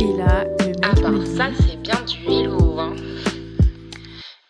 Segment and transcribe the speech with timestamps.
[0.00, 2.78] Et là, le mec À part me dit, ça, c'est bien du hello.
[2.78, 2.96] Hein.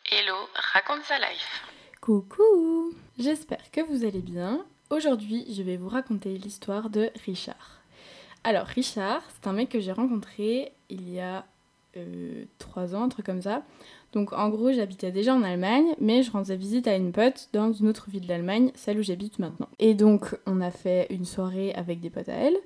[0.09, 1.65] Hello, raconte sa life.
[2.01, 4.65] Coucou J'espère que vous allez bien.
[4.91, 7.81] Aujourd'hui, je vais vous raconter l'histoire de Richard.
[8.45, 11.45] Alors, Richard, c'est un mec que j'ai rencontré il y a
[12.61, 13.65] 3 ans, un truc comme ça.
[14.13, 17.73] Donc, en gros, j'habitais déjà en Allemagne, mais je rendais visite à une pote dans
[17.73, 19.69] une autre ville d'Allemagne, celle où j'habite maintenant.
[19.79, 22.57] Et donc, on a fait une soirée avec des potes à elle.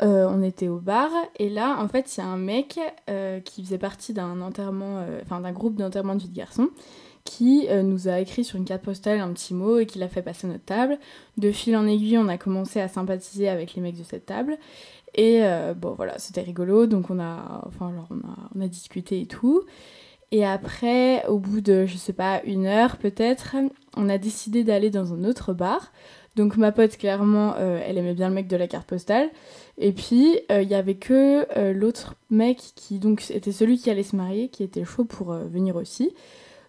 [0.00, 1.10] Euh, on était au bar
[1.40, 2.78] et là en fait il y a un mec
[3.10, 6.68] euh, qui faisait partie d'un enterrement, euh, enfin d'un groupe d'enterrement de vie de garçon
[7.24, 10.22] qui nous a écrit sur une carte postale un petit mot et qui l'a fait
[10.22, 10.98] passer à notre table.
[11.36, 14.56] De fil en aiguille, on a commencé à sympathiser avec les mecs de cette table.
[15.14, 15.42] Et
[15.76, 16.86] bon, voilà, c'était rigolo.
[16.86, 19.62] Donc, on a, enfin, genre, on, a, on a discuté et tout.
[20.30, 23.56] Et après, au bout de, je sais pas, une heure peut-être,
[23.96, 25.92] on a décidé d'aller dans un autre bar.
[26.36, 29.30] Donc, ma pote, clairement, euh, elle aimait bien le mec de la carte postale.
[29.78, 33.90] Et puis, euh, il y avait que euh, l'autre mec qui, donc, était celui qui
[33.90, 36.14] allait se marier, qui était chaud pour euh, venir aussi.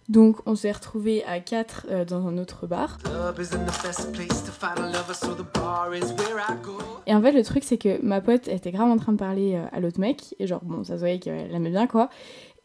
[0.10, 2.98] Donc on s'est retrouvés à 4 dans un autre bar.
[7.06, 9.54] Et en fait le truc c'est que ma pote était grave en train de parler
[9.54, 10.34] euh, à l'autre mec.
[10.40, 12.10] Et genre bon ça se voyait qu'elle aimait bien quoi.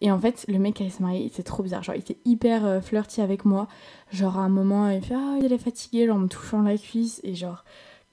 [0.01, 1.83] Et en fait le mec qui allait se marier c'était trop bizarre.
[1.83, 3.69] Genre il était hyper euh, flirty avec moi.
[4.13, 6.77] Genre à un moment il fait ah il est fatigué genre en me touchant la
[6.77, 7.21] cuisse.
[7.25, 7.65] Et genre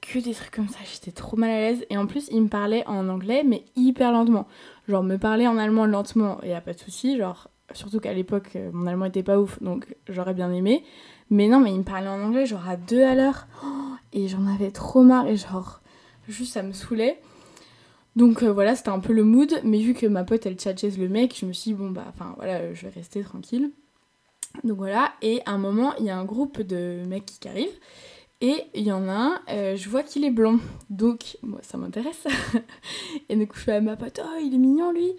[0.01, 0.79] que des trucs comme ça.
[0.91, 1.85] J'étais trop mal à l'aise.
[1.89, 4.47] Et en plus il me parlait en anglais mais hyper lentement.
[4.87, 7.17] Genre me parler en allemand lentement et y a pas de souci.
[7.17, 10.83] Genre Surtout qu'à l'époque, euh, mon allemand était pas ouf, donc j'aurais bien aimé.
[11.29, 13.47] Mais non, mais il me parlait en anglais, genre à deux à l'heure.
[14.13, 15.81] Et j'en avais trop marre, et genre,
[16.27, 17.21] juste ça me saoulait.
[18.15, 19.61] Donc euh, voilà, c'était un peu le mood.
[19.63, 22.05] Mais vu que ma pote, elle tchatchait le mec, je me suis dit, bon bah,
[22.09, 23.71] enfin voilà, euh, je vais rester tranquille.
[24.63, 27.69] Donc voilà, et à un moment, il y a un groupe de mecs qui arrivent.
[28.41, 30.59] Et il y en a un, euh, je vois qu'il est blond.
[30.89, 32.25] Donc, moi, ça m'intéresse.
[33.29, 35.13] et du coup, je fais à ma pote, oh, il est mignon lui.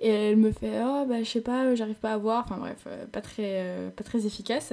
[0.00, 2.88] Et elle me fait oh bah je sais pas, j'arrive pas à voir, enfin bref,
[3.12, 4.72] pas très pas très efficace.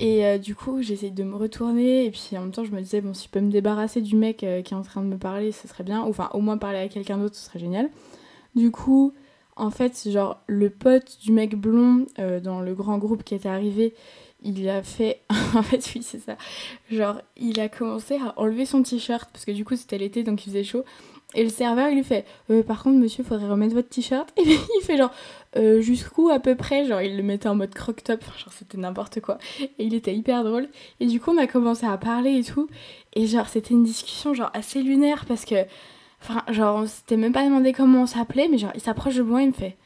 [0.00, 2.80] Et euh, du coup, j'essaye de me retourner et puis en même temps, je me
[2.80, 5.08] disais bon, si je peux me débarrasser du mec euh, qui est en train de
[5.08, 7.90] me parler, ce serait bien, enfin au moins parler à quelqu'un d'autre, ce serait génial.
[8.54, 9.12] Du coup,
[9.56, 13.48] en fait, genre le pote du mec blond euh, dans le grand groupe qui était
[13.48, 13.92] arrivé,
[14.42, 15.22] il a fait
[15.54, 16.36] en fait oui, c'est ça.
[16.92, 20.46] Genre, il a commencé à enlever son t-shirt parce que du coup, c'était l'été donc
[20.46, 20.84] il faisait chaud.
[21.34, 22.24] Et le serveur, il lui fait
[22.66, 24.32] Par contre, monsieur, faudrait remettre votre t-shirt.
[24.38, 25.12] Et il fait genre
[25.56, 28.22] Euh, Jusqu'où à peu près Genre, il le mettait en mode croc-top.
[28.38, 29.38] Genre, c'était n'importe quoi.
[29.60, 30.68] Et il était hyper drôle.
[31.00, 32.68] Et du coup, on a commencé à parler et tout.
[33.14, 35.64] Et genre, c'était une discussion, genre, assez lunaire parce que.
[36.20, 38.48] Enfin, genre, on s'était même pas demandé comment on s'appelait.
[38.48, 39.76] Mais genre, il s'approche de moi, il me fait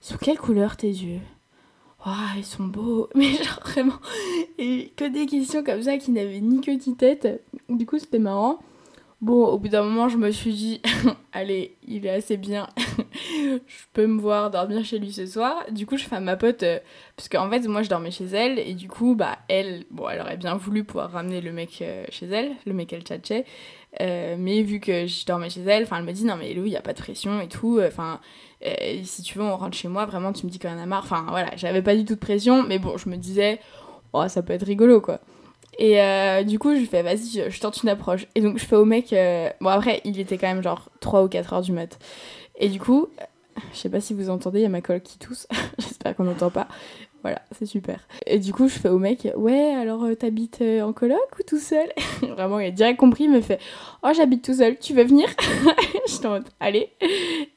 [0.00, 1.20] sont quelle couleur tes yeux?
[2.04, 3.08] Waouh, ils sont beaux.
[3.14, 4.00] Mais genre, vraiment.
[4.58, 7.42] Et que des questions comme ça qui n'avaient ni queue ni tête.
[7.68, 8.58] Du coup, c'était marrant.
[9.20, 10.80] Bon, au bout d'un moment, je me suis dit,
[11.34, 12.66] allez, il est assez bien,
[13.06, 15.62] je peux me voir dormir chez lui ce soir.
[15.70, 16.78] Du coup, je fais à ma pote, euh,
[17.16, 20.22] parce qu'en fait, moi, je dormais chez elle, et du coup, bah, elle, bon, elle
[20.22, 23.44] aurait bien voulu pouvoir ramener le mec euh, chez elle, le mec qu'elle tchatchait,
[24.00, 26.62] euh, mais vu que je dormais chez elle, enfin, elle me dit, non, mais il
[26.62, 28.20] n'y a pas de pression et tout, enfin,
[29.02, 31.04] si tu veux, on rentre chez moi, vraiment, tu me dis qu'on en a marre,
[31.04, 33.60] enfin, voilà, j'avais pas du tout de pression, mais bon, je me disais,
[34.14, 35.20] oh, ça peut être rigolo, quoi.
[35.80, 38.26] Et euh, du coup, je fais, vas-y, je, tente une approche.
[38.34, 39.14] Et donc, je fais au mec.
[39.14, 41.98] euh, Bon, après, il était quand même genre 3 ou 4 heures du mat.
[42.58, 43.08] Et du coup,
[43.72, 45.48] je sais pas si vous entendez, il y a ma coloc qui tousse.
[45.78, 46.68] J'espère qu'on n'entend pas.
[47.22, 48.06] Voilà, c'est super.
[48.26, 51.58] Et du coup, je fais au mec, ouais, alors euh, t'habites en coloc ou tout
[51.58, 51.90] seul?
[52.22, 53.58] Vraiment, il a direct compris, il me fait,
[54.02, 55.28] oh, j'habite tout seul, tu veux venir?
[56.08, 56.90] Je en mode, allez.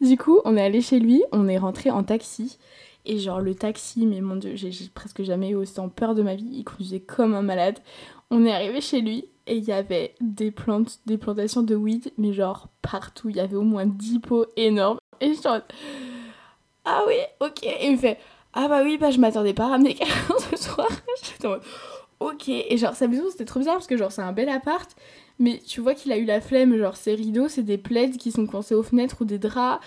[0.01, 2.57] Du coup, on est allé chez lui, on est rentré en taxi.
[3.05, 6.35] Et genre, le taxi, mais mon dieu, j'ai presque jamais eu autant peur de ma
[6.35, 6.47] vie.
[6.51, 7.79] Il conduisait comme un malade.
[8.31, 12.13] On est arrivé chez lui et il y avait des plantes, des plantations de weed,
[12.17, 13.29] mais genre partout.
[13.29, 14.99] Il y avait au moins 10 pots énormes.
[15.19, 15.63] Et je mode,
[16.85, 17.63] ah oui, ok.
[17.63, 18.19] Et il me fait,
[18.53, 20.87] ah bah oui, bah je m'attendais pas à ramener quelqu'un ce soir.
[21.23, 21.57] J'étais en
[22.19, 22.47] ok.
[22.49, 24.89] Et genre, sa maison, c'était trop bizarre parce que genre, c'est un bel appart.
[25.39, 28.31] Mais tu vois qu'il a eu la flemme, genre ses rideaux, c'est des plaids qui
[28.31, 29.83] sont coincés aux fenêtres ou des draps.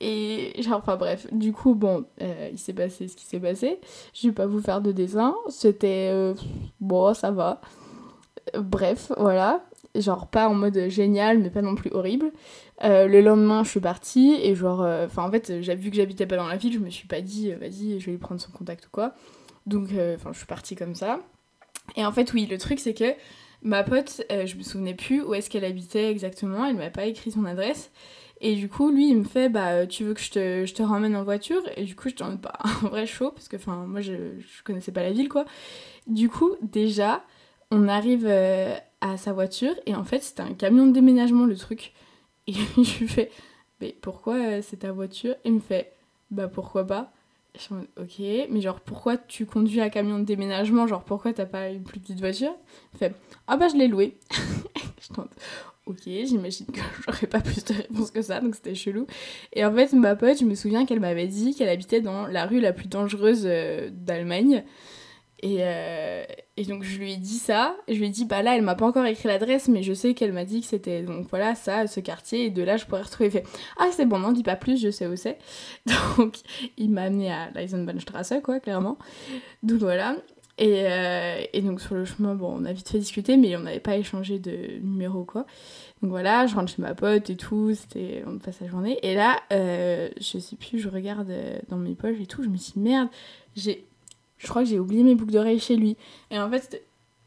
[0.00, 3.78] Et genre, enfin bref, du coup, bon, euh, il s'est passé ce qui s'est passé.
[4.12, 5.34] Je vais pas vous faire de dessin.
[5.48, 6.10] C'était.
[6.12, 6.34] euh,
[6.80, 7.60] bon, ça va.
[8.54, 9.64] Euh, Bref, voilà.
[9.94, 12.32] Genre, pas en mode génial, mais pas non plus horrible.
[12.82, 14.80] Le lendemain, je suis partie et genre.
[14.80, 17.52] Enfin, en fait, vu que j'habitais pas dans la ville, je me suis pas dit,
[17.52, 19.14] vas-y, je vais lui prendre son contact ou quoi.
[19.66, 21.20] Donc, enfin, je suis partie comme ça.
[21.96, 23.14] Et en fait, oui, le truc, c'est que
[23.62, 27.30] ma pote, je me souvenais plus où est-ce qu'elle habitait exactement, elle m'a pas écrit
[27.30, 27.92] son adresse.
[28.46, 30.82] Et du coup, lui, il me fait, bah, tu veux que je te, je te
[30.82, 31.62] ramène en voiture?
[31.78, 32.58] Et du coup, je t'en pas.
[32.64, 35.46] Un vrai chaud, parce que, enfin, moi, je, je connaissais pas la ville, quoi.
[36.06, 37.24] Du coup, déjà,
[37.70, 41.56] on arrive euh, à sa voiture, et en fait, c'était un camion de déménagement, le
[41.56, 41.94] truc.
[42.46, 43.30] Et je lui fais,
[43.80, 45.34] fais pourquoi euh, c'est ta voiture?
[45.46, 45.94] Il me fait
[46.30, 47.12] bah pourquoi pas?
[47.58, 48.20] Je en mode ok,
[48.50, 50.86] mais genre pourquoi tu conduis un camion de déménagement?
[50.86, 52.54] Genre pourquoi t'as pas une plus petite voiture?
[52.92, 53.14] Il fait
[53.46, 54.18] ah bah je l'ai loué.
[55.00, 55.30] je en mode
[55.86, 59.06] ok, j'imagine que j'aurais pas plus de réponses que ça, donc c'était chelou.
[59.52, 62.46] Et en fait, ma pote, je me souviens qu'elle m'avait dit qu'elle habitait dans la
[62.46, 64.64] rue la plus dangereuse euh, d'Allemagne.
[65.42, 66.24] Et, euh,
[66.56, 68.76] et donc je lui ai dit ça, je lui ai dit bah là elle m'a
[68.76, 71.86] pas encore écrit l'adresse mais je sais qu'elle m'a dit que c'était donc voilà ça,
[71.86, 73.28] ce quartier et de là je pourrais retrouver.
[73.28, 73.44] Fait
[73.76, 75.36] ah c'est bon, n'en dis pas plus, je sais où c'est.
[76.16, 76.36] Donc
[76.78, 78.96] il m'a amené à Leisenbahnstrasse quoi clairement.
[79.62, 80.16] Donc voilà.
[80.56, 83.60] Et, euh, et donc sur le chemin, bon, on a vite fait discuter, mais on
[83.60, 85.46] n'avait pas échangé de numéro quoi.
[86.00, 88.98] Donc voilà, je rentre chez ma pote et tout, c'était on passe la journée.
[89.02, 92.48] Et là, euh, je sais plus, je regarde euh, dans mes poches et tout, je
[92.48, 93.08] me dis merde,
[93.56, 93.72] je
[94.46, 95.96] crois que j'ai oublié mes boucles d'oreilles chez lui.
[96.30, 96.84] Et en fait,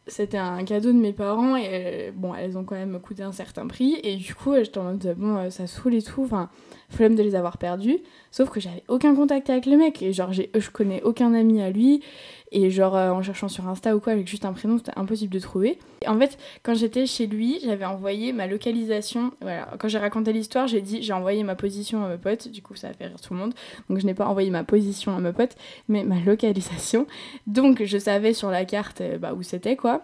[0.07, 3.33] c'était- un cadeau de mes parents et euh, bon, elles ont quand même coûté un
[3.33, 3.97] certain prix.
[4.03, 6.50] Et du coup, j'étais en mode bon, ça saoule et tout, enfin,
[6.89, 7.97] flemme de les avoir perdus.
[8.31, 11.71] Sauf que j'avais aucun contact avec le mec et genre, je connais aucun ami à
[11.71, 12.01] lui.
[12.52, 15.34] Et genre, euh, en cherchant sur Insta ou quoi, avec juste un prénom, c'était impossible
[15.34, 15.80] de trouver.
[16.02, 19.34] Et en fait, quand j'étais chez lui, j'avais envoyé ma localisation.
[19.42, 22.48] Voilà, quand j'ai raconté l'histoire, j'ai dit j'ai envoyé ma position à ma pote.
[22.48, 23.54] Du coup, ça a fait rire tout le monde.
[23.90, 25.56] Donc, je n'ai pas envoyé ma position à ma pote,
[25.90, 27.06] mais ma localisation.
[27.48, 30.04] Donc, je savais sur la carte euh, bah, où c'était quoi.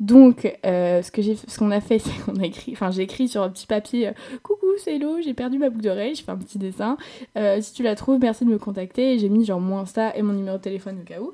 [0.00, 3.28] Donc, euh, ce que j'ai, qu'on a fait, c'est qu'on a écrit, enfin, j'ai écrit
[3.28, 4.12] sur un petit papier, euh,
[4.42, 6.96] coucou, c'est Hello, j'ai perdu ma boucle d'oreille, je fais un petit dessin.
[7.36, 9.18] Euh, si tu la trouves, merci de me contacter.
[9.18, 11.32] J'ai mis genre mon Insta et mon numéro de téléphone au cas où.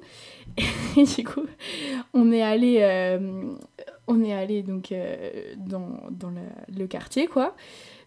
[0.97, 1.45] Et du coup,
[2.13, 3.19] on est allé,
[4.07, 4.95] on est allé donc
[5.57, 6.43] dans, dans le,
[6.79, 7.57] le quartier quoi.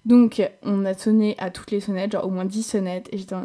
[0.05, 3.09] Donc, on a sonné à toutes les sonnettes, genre au moins 10 sonnettes.
[3.11, 3.35] Et j'étais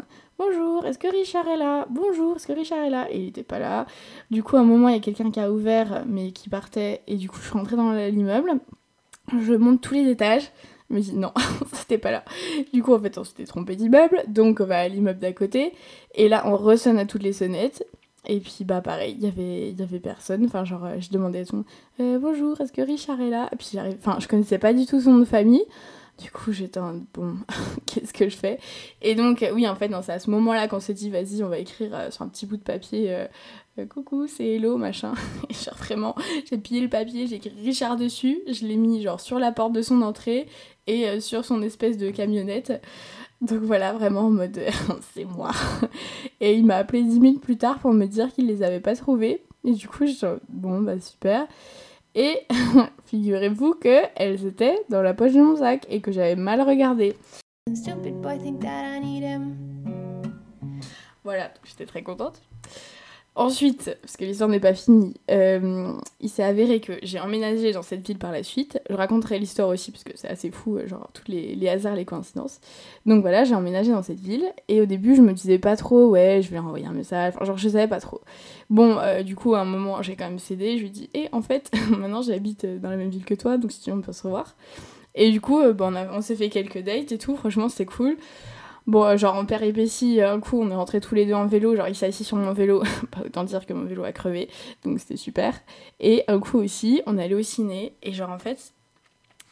[0.45, 1.85] Bonjour, est-ce que Richard est là?
[1.89, 3.07] Bonjour, est-ce que Richard est là?
[3.09, 3.85] Et il était pas là.
[4.29, 7.01] Du coup, à un moment, il y a quelqu'un qui a ouvert, mais qui partait.
[7.07, 8.59] Et du coup, je suis rentrée dans l'immeuble.
[9.31, 10.51] Je monte tous les étages.
[10.89, 11.31] Je me dis non,
[11.73, 12.25] c'était pas là.
[12.73, 14.21] Du coup, en fait, on s'était trompé d'immeuble.
[14.27, 15.73] Donc, on va à l'immeuble d'à côté.
[16.15, 17.87] Et là, on ressonne à toutes les sonnettes.
[18.27, 20.45] Et puis, bah, pareil, il y avait, y avait personne.
[20.45, 21.63] Enfin, genre, euh, je demandais à tout
[22.01, 23.47] Euh, Bonjour, est-ce que Richard est là?
[23.53, 23.95] Et puis, j'arrive.
[23.99, 25.63] Enfin, je connaissais pas du tout son nom de famille.
[26.19, 27.37] Du coup, j'étais en bon,
[27.85, 28.59] qu'est-ce que je fais?
[29.01, 31.49] Et donc, euh, oui, en fait, c'est à ce moment-là qu'on s'est dit, vas-y, on
[31.49, 35.13] va écrire euh, sur un petit bout de papier, euh, coucou, c'est Hello, machin.
[35.49, 36.15] Et genre, vraiment,
[36.49, 39.73] j'ai plié le papier, j'ai écrit Richard dessus, je l'ai mis, genre, sur la porte
[39.73, 40.47] de son entrée
[40.85, 42.81] et sur son espèce de camionnette.
[43.41, 44.59] Donc voilà, vraiment en mode,
[45.13, 45.51] c'est moi.
[46.41, 48.95] Et il m'a appelé 10 minutes plus tard pour me dire qu'il les avait pas
[48.95, 49.43] trouvés.
[49.65, 51.47] Et du coup, je bon, bah super.
[52.15, 52.41] Et
[53.05, 57.15] figurez-vous que elles étaient dans la poche de mon sac et que j'avais mal regardé.
[57.73, 59.55] Stupid boy think that I need him.
[61.23, 62.41] Voilà, j'étais très contente.
[63.35, 65.91] Ensuite, parce que l'histoire n'est pas finie, euh,
[66.21, 68.79] il s'est avéré que j'ai emménagé dans cette ville par la suite.
[68.91, 72.05] Je raconterai l'histoire aussi parce que c'est assez fou, euh, genre tous les, hasards, les
[72.05, 72.59] coïncidences.
[73.07, 76.09] Donc voilà, j'ai emménagé dans cette ville et au début je me disais pas trop,
[76.09, 78.21] ouais, je vais envoyer un message, enfin, genre je savais pas trop.
[78.69, 81.27] Bon, euh, du coup à un moment j'ai quand même cédé, je lui dis, et
[81.31, 84.01] en fait, maintenant j'habite dans la même ville que toi, donc si tu veux on
[84.01, 84.55] peut se revoir.
[85.15, 87.85] Et du coup, euh, bah, on, on s'est fait quelques dates et tout, franchement c'était
[87.87, 88.15] cool.
[88.85, 91.75] Bon, euh, genre en péripétie, un coup on est rentrés tous les deux en vélo,
[91.75, 94.49] genre il s'est assis sur mon vélo, pas autant dire que mon vélo a crevé,
[94.83, 95.53] donc c'était super.
[96.01, 98.73] Et un coup aussi, on allé au ciné, et genre en fait,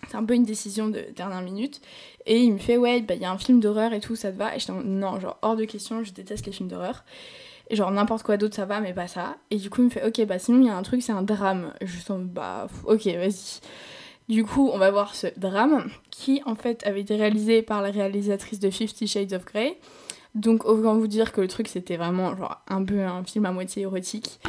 [0.10, 1.82] c'est un peu une décision de dernière minute,
[2.26, 4.32] et il me fait ouais, bah il y a un film d'horreur et tout, ça
[4.32, 4.54] te va?
[4.56, 7.06] Et j'étais non, genre hors de question, je déteste les films d'horreur.
[7.70, 9.38] Et genre n'importe quoi d'autre ça va, mais pas ça.
[9.50, 11.14] Et du coup il me fait ok, bah sinon il y a un truc, c'est
[11.14, 11.74] un drame.
[11.82, 13.62] Je en bah ok, vas-y.
[14.32, 17.92] Du coup, on va voir ce drame qui en fait avait été réalisé par la
[17.92, 19.78] réalisatrice de Fifty Shades of Grey.
[20.36, 23.52] Donc autant vous dire que le truc c'était vraiment genre un peu un film à
[23.52, 24.40] moitié érotique.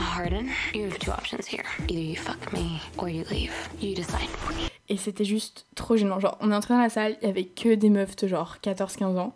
[4.89, 6.21] Et c'était juste trop gênant.
[6.21, 8.59] Genre, on est entré dans la salle, il y avait que des meufs de genre
[8.63, 9.35] 14-15 ans.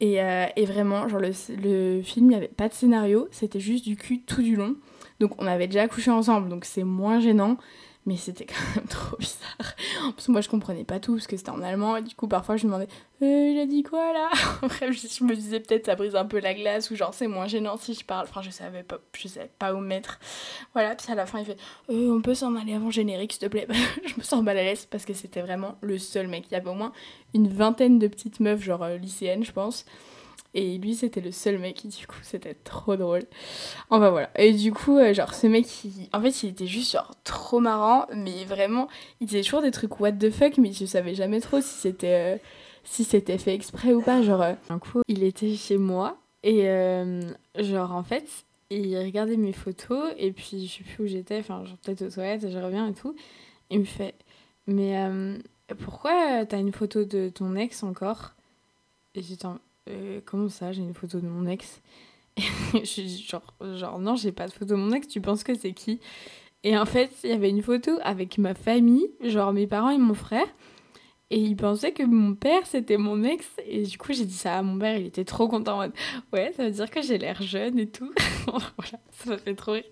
[0.00, 1.30] Et, euh, et vraiment, genre, le,
[1.62, 4.74] le film, il n'y avait pas de scénario, c'était juste du cul tout du long.
[5.20, 7.56] Donc, on avait déjà couché ensemble, donc c'est moins gênant.
[8.06, 9.74] Mais c'était quand même trop bizarre.
[10.04, 11.96] En plus, moi, je comprenais pas tout, parce que c'était en allemand.
[11.96, 12.88] Et du coup, parfois, je me demandais,
[13.22, 14.30] euh, il a dit quoi là?
[14.62, 17.48] Bref, je, me disais peut-être ça brise un peu la glace, ou genre, c'est moins
[17.48, 18.26] gênant si je parle.
[18.28, 20.20] Enfin, je savais pas, je savais pas où me mettre.
[20.72, 21.58] Voilà, puis à la fin, il fait,
[21.90, 23.66] euh, on peut s'en aller avant générique, s'il te plaît.
[24.06, 26.44] je me sens mal à l'aise parce que c'était vraiment le seul mec.
[26.50, 26.92] Il y avait au moins
[27.34, 29.84] une vingtaine de petites meufs, genre euh, lycéennes, je pense.
[30.54, 33.24] Et lui, c'était le seul mec, et du coup, c'était trop drôle.
[33.90, 34.30] Enfin voilà.
[34.40, 37.60] Et du coup, euh, genre, ce mec, il- en fait, il était juste, genre, trop
[37.60, 38.88] marrant, mais vraiment,
[39.20, 42.36] il disait toujours des trucs what the fuck, mais je savais jamais trop si c'était.
[42.36, 42.38] euh,
[42.84, 43.04] si
[43.38, 47.20] fait exprès ou pas, genre, euh, coup, il était chez moi, et euh,
[47.58, 48.24] genre, en fait,
[48.70, 52.10] il regardait mes photos, et puis je sais plus où j'étais, enfin, genre, peut-être aux
[52.10, 53.16] toilettes, et je reviens et tout,
[53.70, 54.14] il me fait,
[54.68, 54.96] mais
[55.84, 58.34] pourquoi t'as une photo de ton ex encore?
[59.16, 61.80] Et j'étais en, euh, comment ça, j'ai une photo de mon ex
[62.74, 65.54] Je suis genre, genre, non, j'ai pas de photo de mon ex, tu penses que
[65.54, 66.00] c'est qui?
[66.64, 69.98] Et en fait, il y avait une photo avec ma famille, genre mes parents et
[69.98, 70.46] mon frère.
[71.30, 73.46] Et il pensait que mon père c'était mon ex.
[73.66, 75.92] Et du coup, j'ai dit ça à mon père, il était trop content en mode
[76.32, 78.12] Ouais, ça veut dire que j'ai l'air jeune et tout.
[78.46, 79.84] voilà, ça m'a fait trop rire.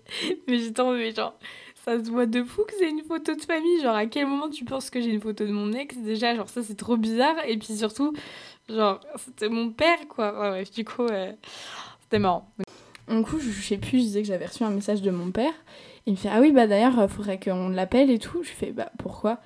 [0.47, 1.37] Mais j'étais en genre,
[1.85, 3.79] ça se voit de fou que c'est une photo de famille.
[3.81, 5.95] Genre, à quel moment tu penses que j'ai une photo de mon ex?
[5.97, 7.35] Déjà, genre, ça c'est trop bizarre.
[7.47, 8.13] Et puis surtout,
[8.67, 10.33] genre, c'était mon père quoi.
[10.33, 11.31] Ouais, bref, du coup, euh,
[12.01, 12.49] c'était marrant.
[13.07, 15.53] Du coup, je sais plus, je disais que j'avais reçu un message de mon père.
[16.07, 18.41] Il me fait Ah oui, bah d'ailleurs, faudrait qu'on l'appelle et tout.
[18.41, 19.39] Je fais Bah pourquoi?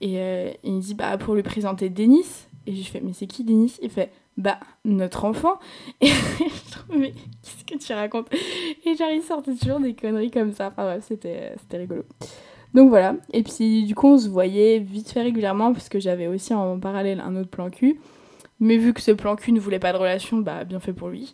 [0.00, 2.26] Et euh, il me dit Bah pour lui présenter Denis.
[2.66, 3.76] Et je fais Mais c'est qui Denis?
[3.82, 5.58] Il fait Bah notre enfant.
[6.00, 6.12] Et je
[7.42, 8.28] qu'est-ce que tu racontes?
[8.84, 10.68] Et genre, il sortait toujours des conneries comme ça.
[10.68, 12.04] Enfin bref, c'était rigolo.
[12.74, 13.16] Donc voilà.
[13.32, 16.78] Et puis du coup, on se voyait vite fait régulièrement parce que j'avais aussi en
[16.80, 18.00] parallèle un autre plan cul.
[18.60, 21.08] Mais vu que ce plan cul ne voulait pas de relation, bah bien fait pour
[21.08, 21.32] lui.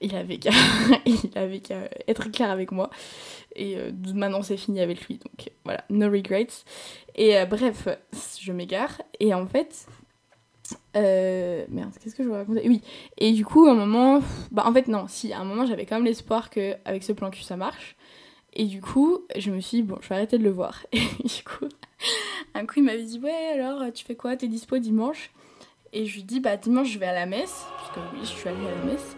[0.00, 0.50] Il avait qu'à
[1.64, 2.90] qu'à être clair avec moi.
[3.56, 5.18] Et euh, maintenant c'est fini avec lui.
[5.18, 6.46] Donc voilà, no regrets.
[7.16, 7.88] Et euh, bref,
[8.40, 9.02] je m'égare.
[9.18, 9.86] Et en fait.
[10.98, 12.66] Euh, merde, qu'est-ce que je vous raconter?
[12.66, 12.82] Oui,
[13.18, 14.20] et du coup, à un moment.
[14.50, 17.30] Bah en fait, non, si, à un moment j'avais quand même l'espoir qu'avec ce plan
[17.30, 17.96] cul ça marche.
[18.54, 20.84] Et du coup, je me suis dit, bon, je vais arrêter de le voir.
[20.92, 21.68] Et du coup,
[22.54, 24.36] un coup, il m'avait dit, ouais, alors, tu fais quoi?
[24.36, 25.30] T'es dispo dimanche?
[25.92, 28.26] Et je lui dis, bah dimanche je vais à la messe, parce que oui, je
[28.26, 29.16] suis allée à la messe.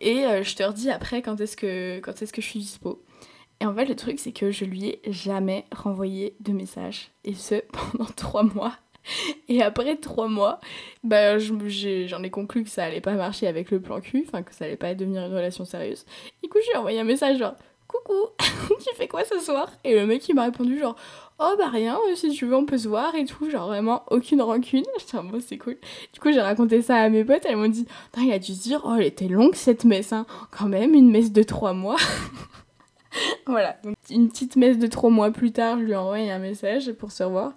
[0.00, 3.02] Et euh, je te redis après quand est-ce que, quand est-ce que je suis dispo.
[3.60, 7.10] Et en fait, le truc, c'est que je lui ai jamais renvoyé de message.
[7.24, 8.74] Et ce, pendant trois mois.
[9.48, 10.60] Et après trois mois,
[11.04, 14.52] bah, j'en ai, conclu que ça allait pas marcher avec le plan cul, enfin que
[14.52, 16.04] ça allait pas devenir une relation sérieuse.
[16.42, 17.54] Du coup, j'ai envoyé un message genre
[17.86, 19.70] coucou, tu fais quoi ce soir?
[19.84, 20.96] Et le mec il m'a répondu genre
[21.38, 24.02] oh bah rien, euh, si tu veux on peut se voir et tout, genre vraiment
[24.10, 24.84] aucune rancune.
[24.98, 25.76] J'étais bon c'est cool.
[26.12, 27.86] Du coup j'ai raconté ça à mes potes, elles m'ont dit
[28.18, 30.26] il a dû se dire oh elle était longue cette messe, hein.
[30.50, 31.96] quand même une messe de trois mois.
[33.46, 36.38] voilà, donc une petite messe de trois mois plus tard, je lui ai envoyé un
[36.38, 37.52] message pour se revoir.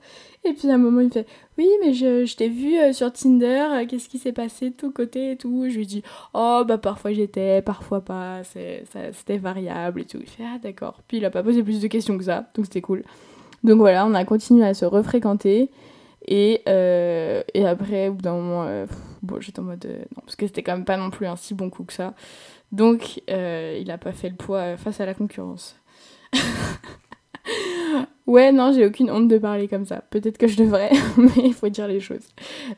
[0.45, 2.93] Et puis à un moment, il me fait Oui, mais je, je t'ai vu euh,
[2.93, 5.65] sur Tinder, euh, qu'est-ce qui s'est passé de tout côté et tout?
[5.69, 10.19] Je lui dis Oh, bah parfois j'étais, parfois pas, c'était variable et tout.
[10.21, 11.01] Il fait Ah, d'accord.
[11.07, 13.03] Puis il a pas posé plus de questions que ça, donc c'était cool.
[13.63, 15.69] Donc voilà, on a continué à se refréquenter.
[16.27, 18.85] Et, euh, et après, au bout d'un moment,
[19.23, 21.53] bon, j'étais en mode non, parce que c'était quand même pas non plus un si
[21.53, 22.13] bon coup que ça.
[22.71, 25.75] Donc il a pas fait le poids face à la concurrence.
[28.29, 30.03] Ouais, non, j'ai aucune honte de parler comme ça.
[30.11, 32.27] Peut-être que je devrais, mais il faut dire les choses.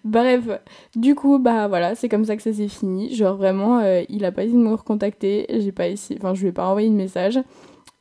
[0.06, 0.46] Bref,
[0.96, 3.14] du coup, bah voilà, c'est comme ça que ça s'est fini.
[3.14, 6.42] Genre vraiment, euh, il a pas essayé de me recontacter, j'ai pas essayé, enfin, je
[6.44, 7.38] lui ai pas envoyé de message.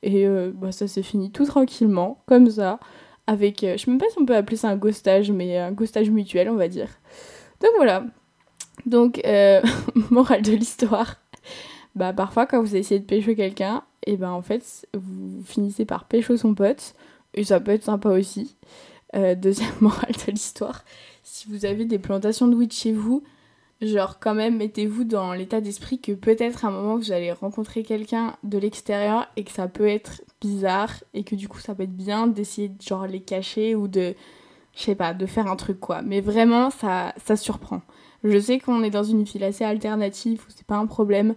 [0.04, 2.78] Et euh, bah ça s'est fini tout tranquillement, comme ça,
[3.26, 5.72] avec, euh, je sais même pas si on peut appeler ça un ghostage, mais un
[5.72, 6.88] ghostage mutuel, on va dire.
[7.60, 8.04] Donc voilà.
[8.86, 9.20] Donc,
[10.10, 11.16] morale de l'histoire.
[11.94, 16.04] Bah parfois, quand vous essayez de pécho quelqu'un, et ben en fait, vous finissez par
[16.04, 16.94] pécho son pote
[17.34, 18.56] et ça peut être sympa aussi.
[19.14, 20.84] Euh, deuxième morale de l'histoire,
[21.22, 23.24] si vous avez des plantations de weed chez vous,
[23.82, 27.82] genre quand même mettez-vous dans l'état d'esprit que peut-être à un moment vous allez rencontrer
[27.82, 31.84] quelqu'un de l'extérieur et que ça peut être bizarre et que du coup ça peut
[31.84, 34.14] être bien d'essayer de genre les cacher ou de
[34.74, 36.02] je sais pas, de faire un truc quoi.
[36.02, 37.82] Mais vraiment ça ça surprend.
[38.22, 41.34] Je sais qu'on est dans une file assez alternative où c'est pas un problème,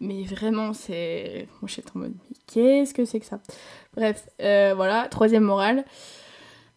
[0.00, 2.14] mais vraiment c'est moi je suis en mode
[2.46, 3.40] qu'est-ce que c'est que ça?
[3.94, 5.84] Bref, euh, voilà, troisième morale.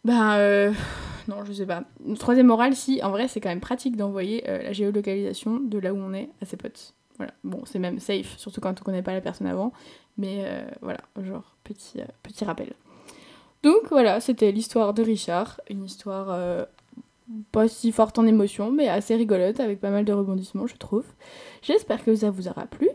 [0.04, 0.72] Ben, euh,
[1.28, 1.84] non, je sais pas.
[2.18, 5.92] Troisième morale, si, en vrai, c'est quand même pratique d'envoyer euh, la géolocalisation de là
[5.94, 6.94] où on est à ses potes.
[7.18, 9.72] Voilà, bon, c'est même safe, surtout quand on connaît pas la personne avant.
[10.18, 10.44] Mais
[10.82, 12.72] voilà, genre, petit, petit rappel.
[13.62, 15.60] Donc voilà, c'était l'histoire de Richard.
[15.70, 16.66] Une histoire
[17.52, 21.04] pas si forte en émotion, mais assez rigolote, avec pas mal de rebondissements, je trouve.
[21.62, 22.88] J'espère que ça vous aura plu.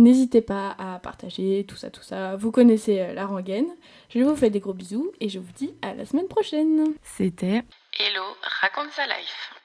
[0.00, 2.34] N'hésitez pas à partager tout ça, tout ça.
[2.36, 3.66] Vous connaissez euh, la rengaine.
[4.08, 6.94] Je vous fais des gros bisous et je vous dis à la semaine prochaine.
[7.02, 7.64] C'était
[7.98, 8.22] Hello,
[8.62, 9.59] raconte sa life.